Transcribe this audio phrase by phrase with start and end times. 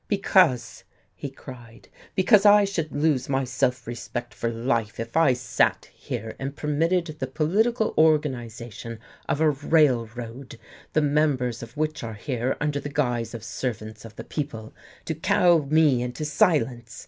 [0.07, 5.89] "Because," he cried, "because I should lose my self respect for life if I sat
[5.93, 8.97] here and permitted the political organization
[9.29, 10.57] of a railroad,
[10.93, 14.73] the members of which are here under the guise of servants of the people,
[15.05, 16.99] to cow me into silence.